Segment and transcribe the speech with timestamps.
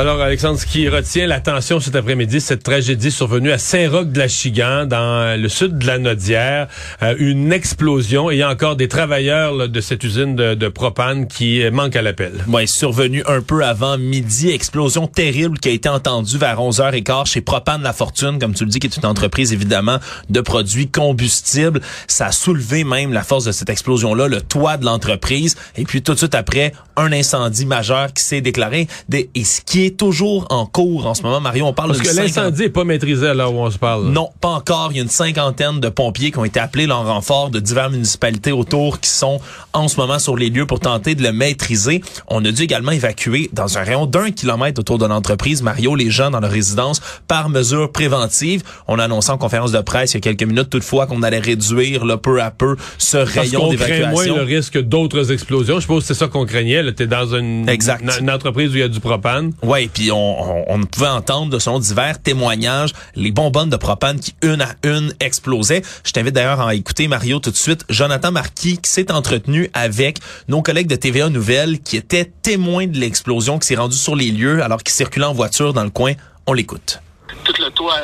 [0.00, 5.48] Alors, Alexandre, ce qui retient l'attention cet après-midi, cette tragédie survenue à Saint-Roch-de-la-Chigan, dans le
[5.50, 6.68] sud de la Nodière.
[7.02, 11.26] Euh, une explosion et il y a encore des travailleurs de cette usine de, propane
[11.26, 12.32] qui manquent à l'appel.
[12.48, 14.48] Oui, survenue un peu avant midi.
[14.48, 18.70] Explosion terrible qui a été entendue vers 11h15 chez Propane La Fortune, comme tu le
[18.70, 19.98] dis, qui est une entreprise évidemment
[20.30, 21.82] de produits combustibles.
[22.06, 25.56] Ça a soulevé même la force de cette explosion-là, le toit de l'entreprise.
[25.76, 28.88] Et puis tout de suite après, un incendie majeur qui s'est déclaré.
[29.34, 31.40] Et qui est toujours en cours en ce moment.
[31.40, 34.08] Mario, on parle Parce que l'incendie n'est pas maîtrisé là où on se parle.
[34.08, 34.88] Non, pas encore.
[34.92, 37.92] Il y a une cinquantaine de pompiers qui ont été appelés en renfort de diverses
[37.92, 39.40] municipalités autour qui sont
[39.72, 42.02] en ce moment sur les lieux pour tenter de le maîtriser.
[42.28, 46.10] On a dû également évacuer dans un rayon d'un kilomètre autour de l'entreprise, Mario, les
[46.10, 48.62] gens dans leur résidence par mesure préventive.
[48.88, 51.38] On a annoncé en conférence de presse il y a quelques minutes toutefois qu'on allait
[51.38, 54.10] réduire là, peu à peu ce rayon d'évacuation.
[54.10, 55.76] moins le risque d'autres explosions.
[55.76, 56.82] Je suppose que c'est ça qu'on craignait.
[56.94, 59.52] Tu es dans une, une, entreprise où il y a du propane.
[59.70, 64.60] Ouais, puis on, pouvait entendre de son divers témoignages les bonbonnes de propane qui une
[64.62, 65.82] à une explosaient.
[66.02, 67.84] Je t'invite d'ailleurs à écouter Mario tout de suite.
[67.88, 70.18] Jonathan Marquis qui s'est entretenu avec
[70.48, 74.32] nos collègues de TVA Nouvelles qui étaient témoins de l'explosion qui s'est rendue sur les
[74.32, 76.14] lieux alors qu'ils circulaient en voiture dans le coin.
[76.48, 76.98] On l'écoute.
[77.44, 77.94] Tout le toit,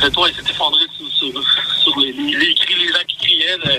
[0.00, 1.26] le toit s'est effondré sur,
[1.98, 3.78] les, gens qui criaient.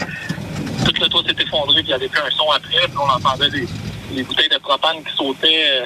[0.84, 2.88] tout le toit s'est effondré, puis il y avait plus un son après.
[2.90, 3.68] Puis on entendait des,
[4.14, 5.80] les bouteilles de propane qui sautaient.
[5.80, 5.86] Euh,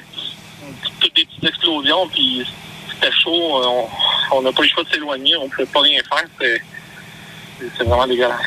[1.18, 2.46] des petites explosions, puis
[2.90, 3.62] c'était chaud.
[4.32, 6.60] On n'a pas le choix de s'éloigner, on ne pouvait pas rien faire.
[7.60, 8.42] C'est vraiment dégueulasse.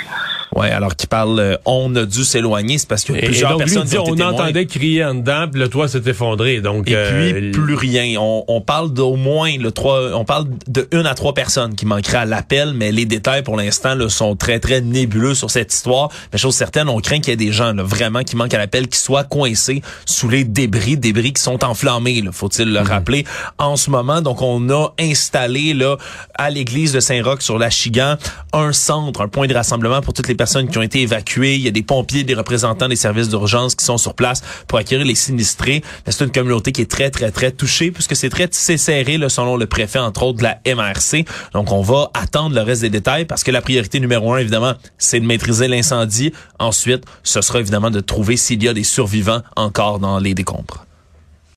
[0.57, 3.99] Ouais, alors qu'il parle, euh, on a dû s'éloigner, c'est parce que plusieurs personnes dit,
[3.99, 6.61] on entendait crier en dedans, puis le toit s'est effondré.
[6.61, 8.19] Donc et puis euh, plus rien.
[8.21, 11.87] On, on parle d'au moins le trois, on parle de une à trois personnes qui
[11.87, 16.11] manqueraient à l'appel, mais les détails pour l'instant sont très très nébuleux sur cette histoire.
[16.33, 18.59] Mais chose certaine, on craint qu'il y ait des gens là, vraiment qui manquent à
[18.59, 22.25] l'appel, qui soient coincés sous les débris, débris qui sont enflammés.
[22.33, 22.87] Faut-il le mhm.
[22.87, 23.25] rappeler
[23.59, 24.21] en ce moment.
[24.21, 25.97] Donc on a installé là
[26.35, 28.17] à l'église de Saint-Roch sur la Chigan
[28.53, 31.57] un centre, un point de rassemblement pour toutes les personnes qui ont été évacuées.
[31.57, 34.79] Il y a des pompiers, des représentants des services d'urgence qui sont sur place pour
[34.79, 35.83] acquérir les sinistrés.
[36.07, 39.59] C'est une communauté qui est très, très, très touchée puisque c'est très serré, là, selon
[39.59, 41.27] le préfet, entre autres, de la MRC.
[41.53, 44.73] Donc, on va attendre le reste des détails parce que la priorité numéro un, évidemment,
[44.97, 46.33] c'est de maîtriser l'incendie.
[46.59, 50.87] Ensuite, ce sera évidemment de trouver s'il y a des survivants encore dans les décombres.